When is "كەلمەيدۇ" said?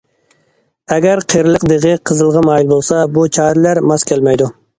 4.15-4.51